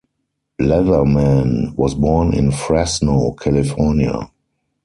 Letherman 0.59 1.75
was 1.75 1.93
born 1.93 2.33
in 2.33 2.51
Fresno, 2.51 3.33
California. 3.33 4.31